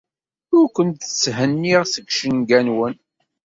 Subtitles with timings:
[0.57, 2.95] Ur ken-tthenniɣ seg yicenga-nwen.